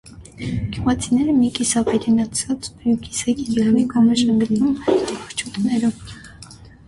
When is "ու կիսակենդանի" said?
2.71-3.85